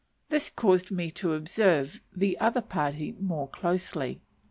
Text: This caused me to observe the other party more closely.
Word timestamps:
This 0.29 0.49
caused 0.49 0.89
me 0.89 1.11
to 1.11 1.35
observe 1.35 1.99
the 2.11 2.35
other 2.39 2.63
party 2.63 3.13
more 3.19 3.47
closely. 3.47 4.19